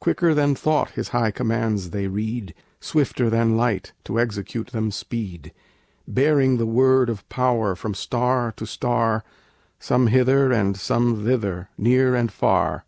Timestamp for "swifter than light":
2.80-3.92